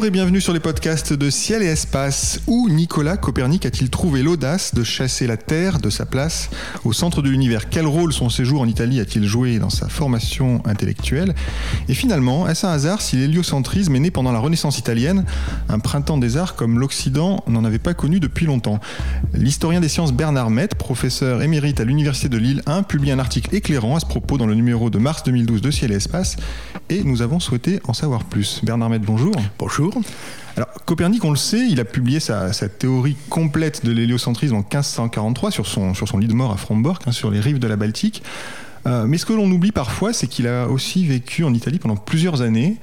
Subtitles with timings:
[0.00, 2.40] Bonjour et bienvenue sur les podcasts de Ciel et Espace.
[2.46, 6.48] Où Nicolas Copernic a-t-il trouvé l'audace de chasser la Terre de sa place
[6.84, 7.68] au centre de l'univers?
[7.68, 11.34] Quel rôle son séjour en Italie a-t-il joué dans sa formation intellectuelle?
[11.90, 15.26] Et finalement, est-ce un hasard si l'héliocentrisme est né pendant la Renaissance italienne,
[15.68, 18.80] un printemps des arts comme l'Occident n'en avait pas connu depuis longtemps
[19.34, 23.54] L'historien des sciences Bernard Met, professeur émérite à l'Université de Lille 1, publie un article
[23.54, 26.36] éclairant à ce propos dans le numéro de mars 2012 de Ciel et Espace
[26.88, 28.60] et nous avons souhaité en savoir plus.
[28.64, 29.34] Bernard Met, bonjour.
[29.58, 29.89] Bonjour.
[30.56, 35.50] Alors, Copernic, on le sait, il a publié sa, théorie complète de l'héliocentrisme en 1543
[35.50, 38.22] sur son, lit de mort à Frombork, hein, sur les rives de la Baltique.
[38.86, 41.96] Euh, mais ce que l'on oublie parfois, c'est qu'il a aussi vécu en Italie pendant
[41.96, 42.76] plusieurs années.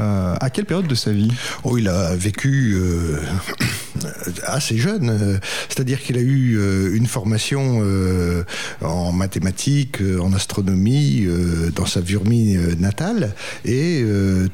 [0.00, 1.30] Euh, à quelle période de sa vie
[1.64, 3.16] Oh, il a vécu euh,
[4.46, 5.10] assez jeune.
[5.10, 8.44] euh, C'est-à-dire qu'il a eu euh, une formation euh,
[8.80, 11.26] en mathématiques, en astronomie,
[11.74, 13.34] dans sa Vurmie natale.
[13.64, 14.04] Et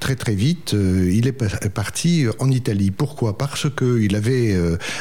[0.00, 2.90] très très vite, il est pa- parti en Italie.
[2.90, 3.36] Pourquoi?
[3.36, 4.56] Parce qu'il avait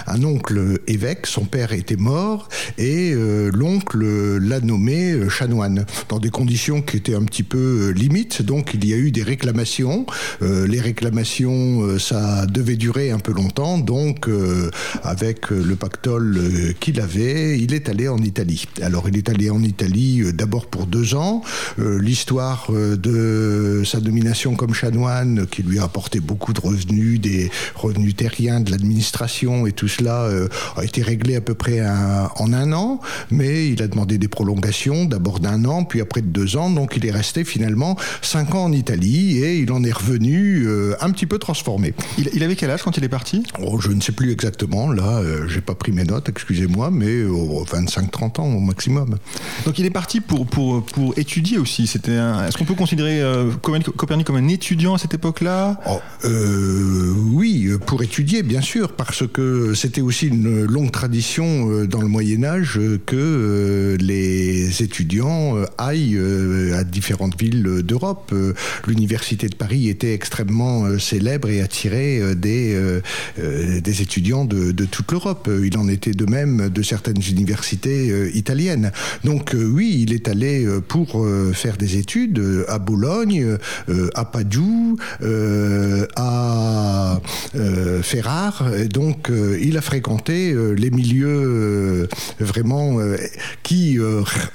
[0.08, 3.14] un oncle évêque, son père était mort, et
[3.54, 4.04] l'oncle
[4.40, 8.42] l'a nommé chanoine, dans des conditions qui étaient un petit peu limites.
[8.42, 10.06] Donc il y a eu des réclamations.
[10.42, 13.78] Euh, les réclamations, euh, ça devait durer un peu longtemps.
[13.78, 14.70] Donc euh,
[15.03, 16.40] avec le pactole
[16.80, 18.66] qu'il avait, il est allé en Italie.
[18.81, 21.42] Alors il est allé en Italie d'abord pour deux ans.
[21.78, 28.16] L'histoire de sa domination comme chanoine, qui lui a apporté beaucoup de revenus, des revenus
[28.16, 30.30] terriens, de l'administration et tout cela,
[30.78, 33.00] a été réglé à peu près en un an.
[33.31, 36.69] Mais il a demandé des prolongations, d'abord d'un an, puis après de deux ans.
[36.69, 40.95] Donc il est resté finalement cinq ans en Italie et il en est revenu euh,
[41.01, 41.94] un petit peu transformé.
[42.17, 43.44] il, il avait quel âge quand il est parti?
[43.61, 47.23] Oh, je ne sais plus exactement, là, euh, j'ai pas pris mes notes, excusez-moi, mais
[47.23, 49.17] oh, 25-30 ans au maximum.
[49.66, 51.88] Donc il est parti pour, pour, pour étudier aussi.
[51.88, 55.79] C'était un- Est-ce qu'on peut considérer euh, Copernic, comme un étudiant à cette époque-là?
[55.89, 62.01] Oh, euh, oui, pour étudier, bien sûr, parce que c'était aussi une longue tradition dans
[62.01, 66.19] le Moyen Âge euh, que les étudiants aillent
[66.73, 68.34] à différentes villes d'Europe.
[68.88, 74.72] L'université de Paris était extrêmement euh, célèbre et attirait euh, des, euh, des étudiants de,
[74.72, 75.50] de toute l'Europe.
[75.63, 78.91] Il en était de même de certaines universités italiennes.
[79.23, 83.57] Donc oui, il est allé pour faire des études à Bologne,
[84.16, 84.97] à Padoue,
[86.16, 87.19] à
[88.02, 88.66] Ferrare.
[88.90, 89.29] Donc
[89.62, 92.07] il a fréquenté les milieux
[92.40, 92.97] vraiment
[93.63, 93.97] qui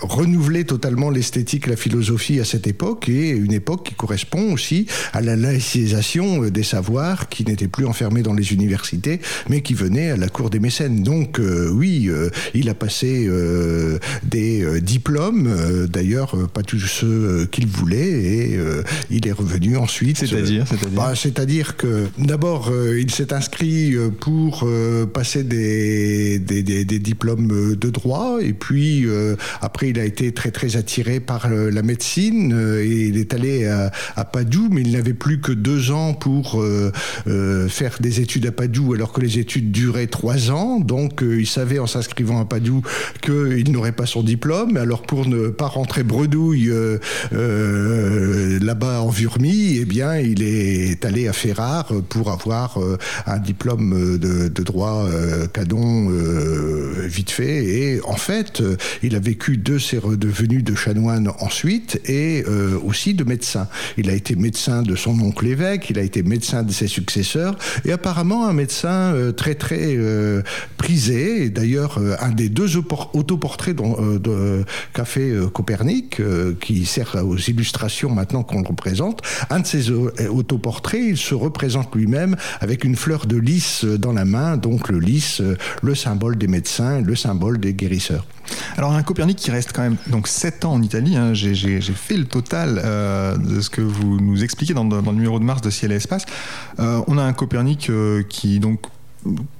[0.01, 5.21] renouvelaient totalement l'esthétique, la philosophie à cette époque et une époque qui correspond aussi à
[5.21, 10.11] la laïcisation euh, des savoirs qui n'étaient plus enfermés dans les universités mais qui venaient
[10.11, 11.03] à la cour des mécènes.
[11.03, 15.49] Donc euh, oui, euh, il a passé euh, des diplômes,
[15.93, 18.59] d'ailleurs pas tous ceux qu'il voulait et
[19.11, 20.19] il est revenu ensuite.
[20.19, 24.67] C'est-à-dire, c'est-à-dire Bah, C'est-à-dire que d'abord il s'est inscrit pour
[25.13, 29.07] passer des, des, des- des diplômes de droit et puis
[29.61, 33.91] après il a été très très attiré par la médecine et il est allé à,
[34.17, 36.91] à Padoue mais il n'avait plus que deux ans pour euh,
[37.27, 40.81] euh, faire des études à Padoue alors que les études duraient trois ans.
[40.81, 42.83] Donc euh, il savait en s'inscrivant à Padoue
[43.21, 44.77] qu'il n'aurait pas son diplôme.
[44.77, 46.73] Alors pour ne pas rentrer bredouille
[47.31, 52.79] là-bas en Vurmie eh bien il est allé à Ferrare pour avoir
[53.27, 55.07] un diplôme de, droit
[55.53, 56.09] canon
[57.07, 57.65] vite fait.
[57.65, 58.63] Et en fait
[59.03, 62.45] il a vécu de ses redevenus de chanoine ensuite et
[62.85, 63.69] aussi de médecin.
[63.97, 67.57] Il a été médecin de son oncle évêque il a été médecin de ses successeurs
[67.85, 70.43] et apparemment un médecin euh, très très euh,
[70.77, 73.77] prisé et d'ailleurs euh, un des deux autoportraits
[74.93, 76.21] qu'a fait Copernic
[76.61, 81.95] qui sert aux illustrations maintenant qu'on le représente un de au- autoportraits il se représente
[81.95, 85.43] lui-même avec une fleur de lys dans la main donc le lys
[85.83, 88.27] le symbole des médecins le symbole des guérisseurs
[88.77, 92.17] Alors un Copernic qui reste quand même donc 7 ans en Italie, hein, j'ai- fait
[92.17, 95.61] le total euh, de ce que vous nous expliquez dans, dans le numéro de mars
[95.63, 96.25] de Ciel et Espace.
[96.79, 98.81] Euh, on a un Copernic euh, qui donc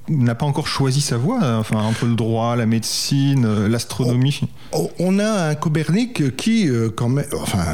[0.09, 4.41] n'a pas encore choisi sa voie, enfin entre le droit, la médecine, l'astronomie.
[4.99, 7.65] On a un Copernic qui, quand même, enfin,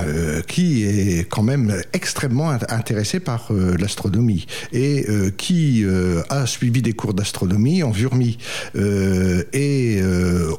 [0.47, 5.05] qui est quand même extrêmement intéressé par l'astronomie et
[5.37, 5.85] qui
[6.29, 8.38] a suivi des cours d'astronomie en Vurmi.
[8.75, 10.01] et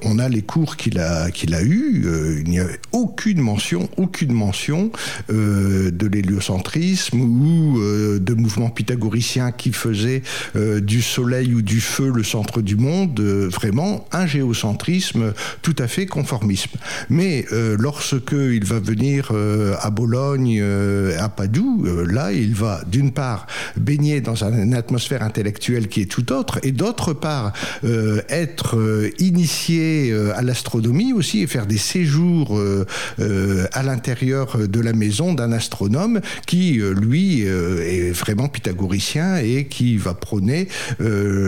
[0.03, 2.07] on a les cours qu'il a qu'il a eu.
[2.45, 4.91] il n'y a aucune mention, aucune mention
[5.29, 7.79] de l'héliocentrisme ou
[8.19, 10.23] de mouvements pythagoriciens qui faisaient
[10.55, 15.89] du Soleil ou du feu le centre du monde, euh, vraiment un géocentrisme tout à
[15.89, 16.77] fait conformisme.
[17.11, 20.63] Mais euh, lorsque il va venir euh, à Bologne,
[21.19, 23.47] à Padoue, là, il va d'une part
[23.77, 27.53] baigner dans une atmosphère intellectuelle qui est tout autre, et d'autre part
[28.29, 28.79] être
[29.19, 32.61] initié à l'astronomie aussi et faire des séjours
[33.19, 40.15] à l'intérieur de la maison d'un astronome qui, lui, est vraiment pythagoricien et qui va
[40.15, 40.69] prôner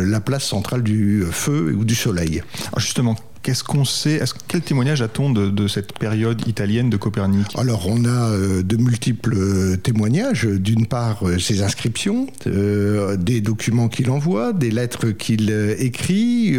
[0.09, 2.43] la place centrale du feu ou du soleil.
[2.77, 3.17] justement,
[3.49, 7.47] Qu'est-ce qu'on sait Quel témoignage a-t-on de, cette période italienne de Copernic?
[7.57, 10.45] Alors, on a euh, de multiples euh, témoignages.
[10.45, 16.59] D'une part, euh, ses inscriptions, des documents qu'il envoie, des lettres qu'il écrit,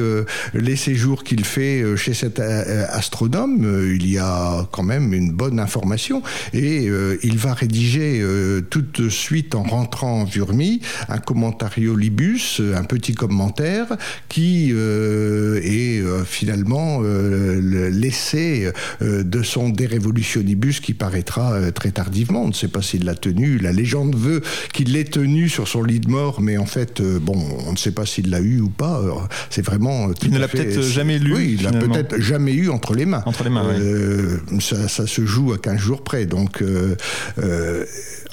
[0.56, 3.92] les séjours qu'il fait chez cet astronome.
[3.94, 6.24] il y a quand même une bonne information.
[6.54, 6.90] Et
[7.22, 8.24] il va rédiger
[8.72, 13.88] tout de suite, en rentrant en Vurmi, un commentario libus, un petit commentaire
[14.28, 18.72] qui est finalement euh, l'essai
[19.02, 22.44] euh, de son De Revolutionibus qui paraîtra euh, très tardivement.
[22.44, 23.58] On ne sait pas s'il l'a tenu.
[23.58, 24.42] La légende veut
[24.74, 27.38] qu'il l'ait tenu sur son lit de mort, mais en fait, bon,
[27.68, 29.02] on ne sait pas s'il l'a eu ou pas.
[29.50, 30.10] C'est vraiment.
[30.22, 31.34] Il ne l'a peut-être jamais lu.
[31.34, 33.24] Oui, il l'a peut-être jamais eu entre les mains.
[33.26, 33.64] Entre les mains,
[34.60, 36.26] ça, ça, se joue à 15 jours près.
[36.26, 36.64] Donc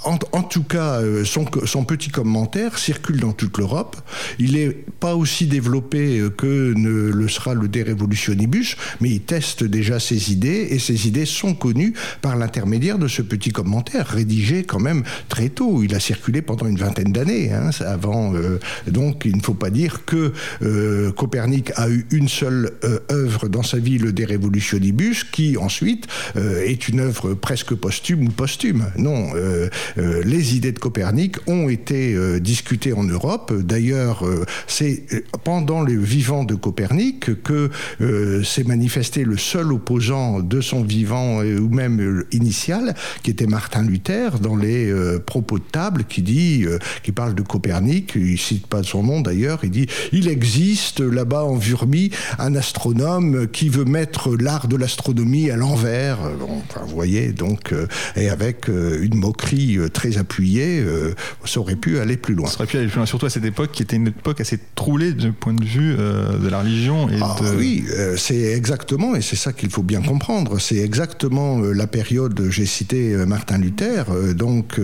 [0.04, 3.96] en, tout cas, son, petit commentaire circule dans toute l'Europe.
[4.38, 7.69] Il n'est pas aussi développé que ne le sera le
[8.26, 13.08] Revolutionibus, mais il teste déjà ses idées et ses idées sont connues par l'intermédiaire de
[13.08, 15.82] ce petit commentaire rédigé quand même très tôt.
[15.82, 18.34] Il a circulé pendant une vingtaine d'années hein, avant.
[18.34, 18.58] Euh,
[18.88, 20.32] donc, il ne faut pas dire que
[21.17, 22.73] Copernic a eu une seule
[23.11, 26.06] œuvre dans sa vie, le De Revolutionibus, qui ensuite
[26.37, 28.87] est une œuvre presque posthume ou posthume.
[28.96, 29.31] Non.
[29.99, 33.52] Euh, les idées de Copernic ont été euh, discutées en Europe.
[33.52, 35.05] D'ailleurs, euh, c'est
[35.44, 37.70] pendant le vivant de Copernic que
[38.44, 44.38] s'est manifesté le seul opposant de son vivant ou même initial, qui était Martin Luther,
[44.38, 44.92] dans les
[45.24, 46.66] propos de table, qui dit,
[47.02, 51.44] qui parle de Copernic, il cite pas son nom d'ailleurs, il dit il existe là-bas
[51.44, 56.18] en Vurmi un astronome qui veut mettre l'art de l'astronomie à l'envers.
[56.68, 57.74] enfin, vous voyez, donc,
[58.16, 61.14] et avec une moquerie très appuyé, euh,
[61.44, 62.48] ça aurait pu aller plus loin.
[62.48, 64.58] Ça aurait pu aller plus loin, surtout à cette époque qui était une époque assez
[64.74, 67.08] troublée du point de vue euh, de la religion.
[67.08, 71.58] Et ah, Oui, euh, c'est exactement, et c'est ça qu'il faut bien comprendre, c'est exactement
[71.58, 74.80] la période, j'ai cité Martin Luther, donc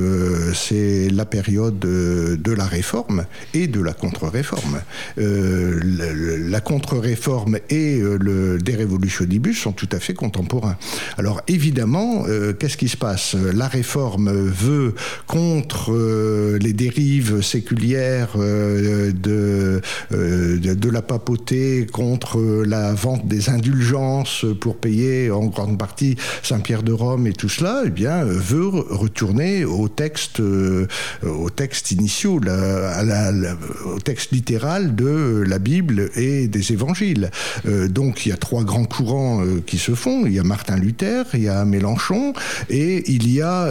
[0.55, 3.25] c'est la période de la réforme
[3.55, 4.81] et de la contre-réforme.
[5.17, 10.77] la contre-réforme et le De Revolutionibus sont tout à fait contemporains.
[11.19, 12.25] Alors évidemment,
[12.59, 13.35] qu'est-ce qui se passe?
[13.35, 14.95] La réforme veut
[15.27, 23.51] contre euh, les dérives séculières euh, euh, de, de, la papauté, contre la vente des
[23.51, 28.69] indulgences pour payer en grande partie Saint-Pierre de Rome et tout cela, eh bien, veut
[28.69, 37.31] retourner au texte, au texte initiaux, au texte littéral de la Bible et des évangiles.
[37.65, 40.27] donc il y a trois grands courants qui se font.
[40.27, 42.33] Il y a Martin Luther, il y a Mélenchon
[42.71, 43.71] et il y a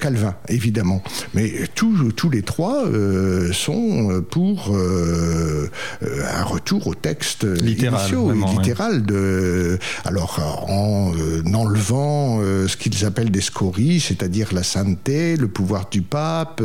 [0.00, 1.02] Calvin évidemment.
[1.34, 5.68] Mais tous, tous les trois euh, sont pour euh,
[6.02, 8.10] un retour au texte littéral,
[8.62, 9.78] littéral de.
[10.04, 10.38] Alors
[10.68, 16.62] en euh, enlevant ce qu'ils appellent des scories, c'est-à-dire la sainteté, le pouvoir du pape,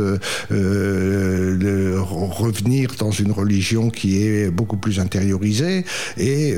[2.00, 5.84] revenir dans une religion qui est beaucoup plus intériorisée,
[6.16, 6.56] et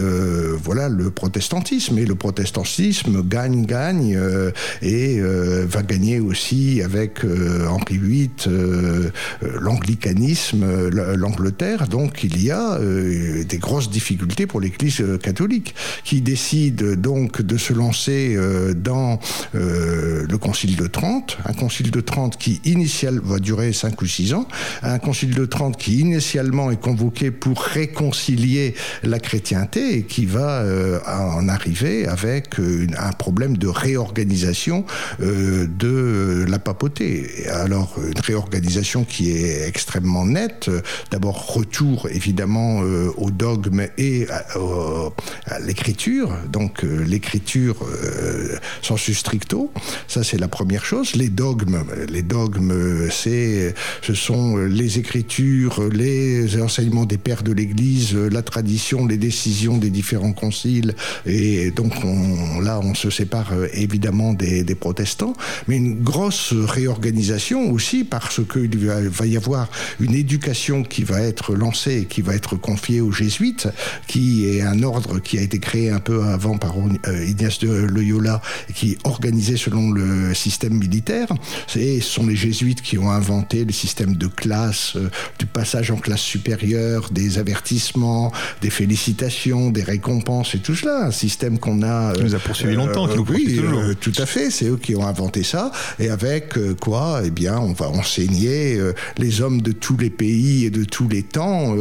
[0.63, 1.99] voilà le protestantisme.
[1.99, 4.19] Et le protestantisme gagne, gagne,
[4.83, 9.11] et va gagner aussi avec euh, Henri VIII, euh,
[9.43, 11.89] euh, l'anglicanisme, l'Angleterre.
[11.89, 15.30] Donc il y a des grosses difficultés pour l'Église catholique
[16.05, 18.37] qui décide donc de se lancer
[18.77, 19.19] dans
[19.53, 24.35] le Concile de Trente, un Concile de Trente qui initialement va durer 5 ou 6
[24.35, 24.47] ans,
[24.83, 30.65] un Concile de Trente qui initialement est convoqué pour réconcilier la chrétienté et qui va
[31.07, 34.85] en arriver avec un problème de réorganisation
[35.21, 37.47] de la papauté.
[37.51, 40.71] Alors une réorganisation qui est extrêmement net.
[41.11, 42.81] D'abord, retour évidemment
[43.17, 44.45] au dogme et à,
[45.65, 46.31] l'écriture.
[46.53, 47.77] Donc, l'écriture
[48.83, 49.71] sensu stricto,
[50.09, 51.15] ça c'est la première chose.
[51.17, 58.15] Les dogmes, les dogmes, c'est, ce sont les écritures, les enseignements des pères de l'Église,
[58.15, 60.95] la tradition, les décisions des différents conciles.
[61.27, 65.35] Et donc, on, là, on se sépare évidemment des, des protestants,
[65.69, 69.69] mais une grosse réorganisation aussi parce qu'il va y avoir
[70.01, 73.69] une éducation qui va être lancée, qui va être confiée aux jésuites,
[74.07, 77.69] qui est un ordre qui a été créé un peu avant par euh, Ignace de
[77.69, 78.41] Loyola,
[78.75, 81.29] qui organisait selon le système militaire.
[81.67, 85.97] Ce sont les jésuites qui ont inventé le système de classe, euh, du passage en
[85.97, 91.07] classe supérieure, des avertissements, des félicitations, des récompenses et tout cela.
[91.07, 92.13] Un système qu'on a.
[92.13, 93.83] Qui nous a poursuivi longtemps, qui nous oui, toujours.
[94.01, 94.51] tout à fait.
[94.51, 95.73] C'est eux qui ont inventé ça.
[95.99, 97.23] Et avec quoi?
[97.25, 98.79] Eh bien, on va enseigner
[99.19, 101.75] les hommes de tous les pays et de tous les temps.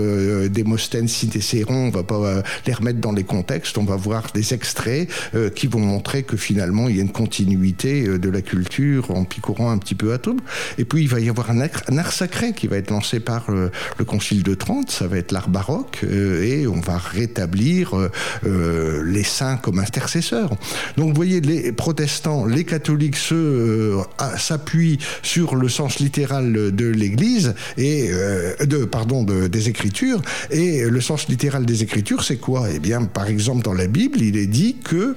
[0.50, 3.78] Démosthène, Cicéron, on va pas les remettre dans les contextes.
[3.78, 5.10] On va voir des extraits
[5.56, 9.72] qui vont montrer que finalement, il y a une continuité de la culture en picorant
[9.72, 10.38] un petit peu à tout.
[10.78, 11.62] Et puis, il va y avoir un
[11.98, 14.92] art, sacré qui va être lancé par le Concile de Trente.
[14.92, 16.04] Ça va être l'art baroque.
[16.04, 17.94] et on va rétablir
[18.44, 20.52] les saints comme intercesseurs.
[20.98, 23.18] Donc, vous voyez, les protestants, les catholiques
[24.38, 28.10] s'appuient sur le sens littéral de l'Église et
[28.62, 30.22] de pardon de, des Écritures.
[30.52, 32.68] Et le sens littéral des Écritures, c'est quoi?
[32.74, 35.16] Eh bien, par exemple, dans la Bible, il est dit que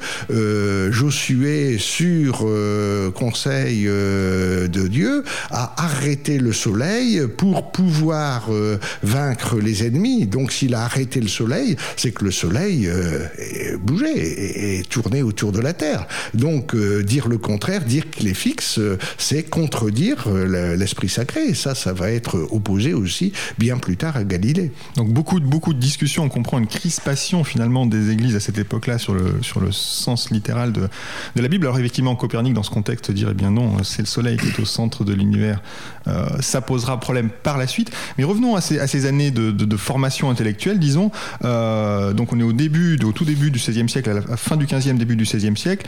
[0.90, 2.46] Josué, sur
[3.14, 8.48] conseil de Dieu, a arrêté le soleil pour pouvoir
[9.02, 10.26] vaincre les ennemis.
[10.26, 12.88] Donc, s'il a arrêté le soleil, c'est que le soleil
[13.80, 16.06] bougeait et, et tournait autour de la terre.
[16.34, 18.80] Donc, dire le contraire, dire qu'il est fixe,
[19.18, 21.48] c'est contredire l'esprit sacré.
[21.48, 24.72] Et ça, ça va être opposé aussi bien plus tard à Galilée.
[24.96, 26.24] Donc, beaucoup beaucoup de discussions.
[26.24, 30.30] On comprend une crispation finalement des églises à cette époque-là sur le, sur le sens
[30.30, 30.88] littéral de,
[31.36, 31.66] de la Bible.
[31.66, 34.64] Alors, effectivement, Copernic, dans ce contexte, dirait bien non, c'est le soleil qui est au
[34.64, 35.62] centre de l'univers.
[36.06, 37.90] Euh, ça posera problème par la suite.
[38.18, 41.10] Mais revenons à ces, à ces années de, de, de, formation intellectuelle, disons.
[41.44, 44.56] Euh, donc, on est au début, au tout début du XVIe siècle, à la fin
[44.56, 45.86] du XVe, début du XVIe siècle.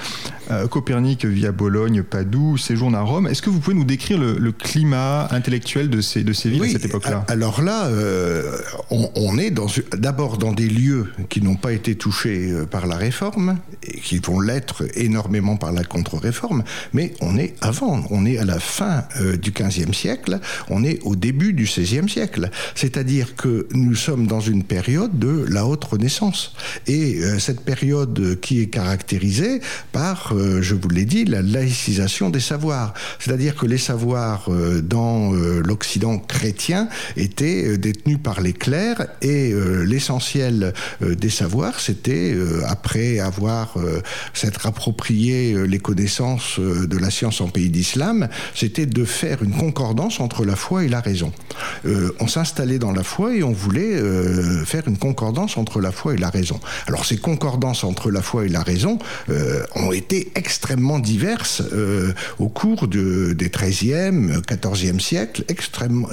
[0.51, 3.27] Euh, Copernic via Bologne, Padoue, séjourne à Rome.
[3.27, 6.63] Est-ce que vous pouvez nous décrire le, le climat intellectuel de ces, de ces villes
[6.63, 7.25] oui, à cette époque-là?
[7.29, 8.57] Alors là, euh,
[8.91, 9.53] on, on, est
[9.97, 14.19] d'abord dans des lieux qui n'ont pas été touchés euh, par la réforme et qui
[14.19, 19.05] vont l'être énormément par la contre-réforme, mais on est avant, on est à la fin
[19.21, 22.51] euh, du XVe siècle, on est au début du XVIe siècle.
[22.75, 26.55] C'est-à-dire que nous sommes dans une période de la haute renaissance.
[26.87, 29.61] Et euh, cette période qui est caractérisée
[29.93, 32.95] par, euh, je vous l'ai dit, la laïcisation des savoirs.
[33.19, 34.49] C'est-à-dire que les savoirs
[34.83, 39.53] dans l'Occident chrétien étaient détenus par les clercs et
[39.85, 42.35] l'essentiel des savoirs, c'était,
[42.67, 43.77] après avoir
[44.33, 50.21] s'être approprié les connaissances de la science en pays d'islam, c'était de faire une concordance
[50.21, 51.33] entre la foi et la raison.
[51.87, 55.93] Euh, on s'installait dans la foi et on voulait euh, faire une concordance entre la
[55.93, 56.61] foi et la raison.
[56.87, 61.63] Alors ces concordances entre la foi et la raison euh, ont été extrêmement diverses
[62.39, 65.45] au cours de, des 13e, 14e siècles,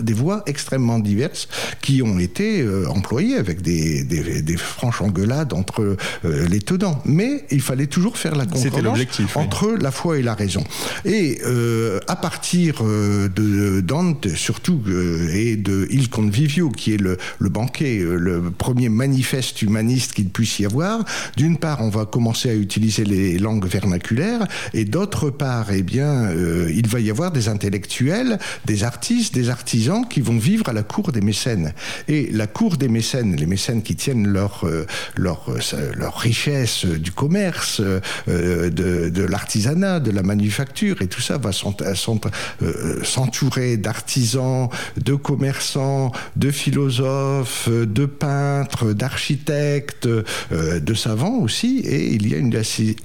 [0.02, 1.48] des voies extrêmement diverses
[1.82, 7.02] qui ont été employées avec des, des, franches engueulades entre les tenants.
[7.06, 9.00] Mais il fallait toujours faire la concordance
[9.36, 9.80] entre oui.
[9.82, 10.64] la foi et la raison.
[11.06, 11.42] Et
[12.08, 14.82] à partir de Dante, surtout,
[15.34, 20.60] et de Il Convivio, qui est le, le banquet, le premier manifeste humaniste qu'il puisse
[20.60, 21.04] y avoir.
[21.38, 26.26] D'une part, on va commencer à utiliser les langues vernaculaires, et d'autre part, eh bien,
[26.26, 30.74] euh, il va y avoir des intellectuels, des artistes, des artisans qui vont vivre à
[30.74, 31.74] la cour des mécènes.
[32.08, 34.86] Et la cour des mécènes, les mécènes qui tiennent leur, euh,
[35.32, 41.38] leur, euh, leur richesse du commerce, euh, de, l'artisanat, de la manufacture, et tout ça
[41.38, 41.52] va
[43.04, 52.28] s'entourer d'artisans, de commerçants, de philosophes, de peintres, d'architectes, euh, de savants aussi, et il
[52.28, 52.54] y a une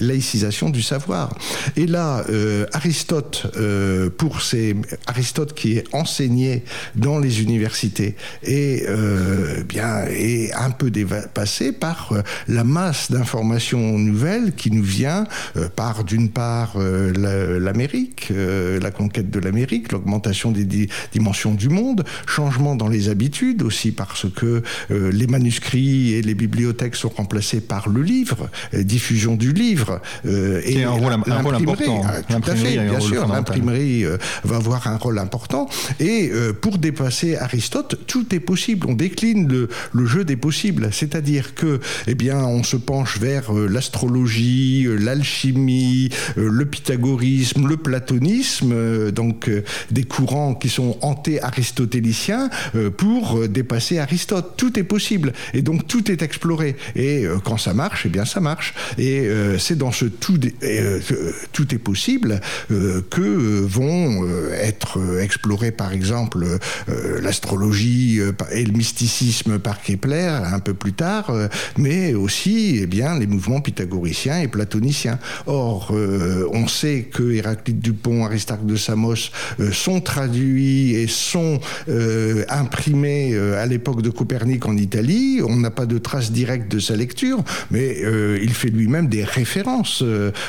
[0.01, 1.35] laïcisation du savoir.
[1.77, 4.75] Et là, euh, Aristote, euh, pour ces
[5.07, 6.65] Aristote qui est enseigné
[6.95, 12.16] dans les universités, et euh, bien est un peu dépassé par euh,
[12.49, 19.39] la masse d'informations nouvelles qui nous vient euh, par d'une part l'Amérique, la conquête de
[19.41, 25.11] l'Amérique, l'augmentation des di dimensions du monde, changement dans les habitudes aussi parce que euh,
[25.13, 30.01] les manuscrits et les bibliothèques sont remplacés par le livre, euh, diffusion du livre.
[30.27, 32.03] Euh, et un rôle, un rôle important.
[32.29, 33.27] Tout à fait, bien sûr.
[33.27, 34.05] L'imprimerie
[34.45, 35.69] va avoir un rôle important.
[36.01, 36.31] Et
[36.61, 38.87] pour dépasser Aristote, tout est possible.
[38.89, 43.53] On décline le, le jeu des possibles, c'est-à-dire que, eh bien, on se penche vers
[43.53, 49.51] l'astrologie, l'alchimie, le pythagorisme, le platonisme, donc
[49.91, 52.51] des courants qui sont anté-aristotéliciens
[52.97, 54.55] pour dépasser Aristote.
[54.57, 56.77] Tout est possible et donc tout est exploré.
[56.95, 58.75] Et quand ça marche, eh bien ça marche.
[58.99, 60.39] Et c'est dans ce tout,
[61.53, 66.47] tout est possible que vont être explorés par exemple
[67.21, 68.21] l'astrologie
[68.53, 71.33] et le mysticisme par Kepler un peu plus tard,
[72.15, 75.19] aussi eh bien, les mouvements pythagoriciens et platoniciens.
[75.47, 75.95] Or,
[76.53, 79.31] on sait que Héraclite Dupont, Aristarque de Samos
[79.73, 81.61] sont traduits et sont
[82.49, 85.41] imprimés à l'époque de Copernic en Italie.
[85.47, 87.99] On n'a pas de traces directes de sa lecture, mais
[88.43, 90.03] il fait lui-même des références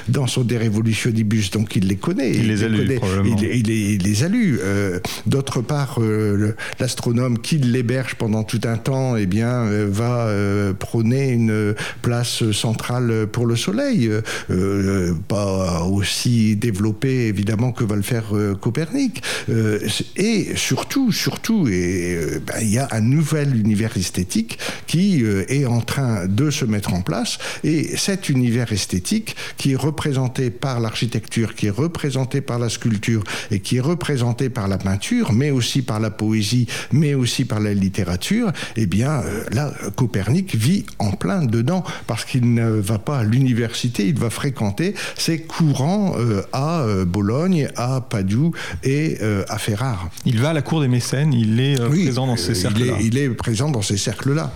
[0.08, 2.32] dans son De Revolutionibus, donc il les connaît.
[2.32, 4.60] Il, les a lus, il, les a lus.
[5.26, 6.00] D'autre part,
[6.80, 10.32] l'astronome qui l'héberge pendant tout un temps, eh bien, va
[10.80, 14.10] prôner une place centrale pour le Soleil.
[15.28, 18.26] pas aussi développée, évidemment, que va le faire
[18.62, 19.22] Copernic.
[20.16, 26.28] et surtout, surtout, ben, il y a un nouvel univers esthétique qui est en train
[26.28, 27.38] de se mettre en place.
[27.64, 33.24] Et cet univers esthétique, qui est représenté par l'architecture, qui est représenté par la sculpture
[33.52, 37.60] et qui est représenté par la peinture, mais aussi par la poésie, mais aussi par
[37.60, 43.20] la littérature, eh bien là, Copernic vit en plein dedans parce qu'il ne va pas
[43.20, 46.16] à l'université, il va fréquenter ces courants
[46.54, 48.52] à Bologne, à Padoue
[48.84, 49.18] et
[49.50, 50.10] à Ferrare.
[50.26, 52.98] Il va à la cour des mécènes, il est présent dans ces cercles-là.
[53.02, 54.52] il est présent dans ces cercles-là.